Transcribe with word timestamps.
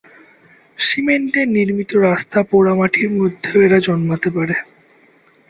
সিমেন্টের 0.77 1.47
নির্মিত 1.49 1.91
রাস্তা, 2.05 2.39
পোড়ামাটির 2.49 3.09
মধ্যেও 3.19 3.57
এরা 3.61 3.79
জন্মাতে 3.87 4.29
পারে। 4.35 4.55